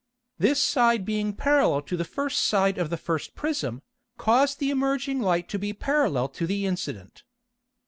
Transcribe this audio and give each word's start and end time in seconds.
This 0.39 0.59
Side 0.59 1.05
being 1.05 1.35
parallel 1.35 1.83
to 1.83 1.95
the 1.95 2.03
first 2.03 2.41
Side 2.41 2.79
of 2.79 2.89
the 2.89 2.97
first 2.97 3.35
Prism, 3.35 3.83
caused 4.17 4.57
the 4.57 4.71
emerging 4.71 5.21
Light 5.21 5.47
to 5.49 5.59
be 5.59 5.73
parallel 5.73 6.27
to 6.29 6.47
the 6.47 6.65
incident. 6.65 7.23